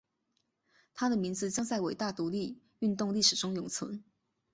[0.95, 4.03] 他的名字将在伟大独立运动历史中永存。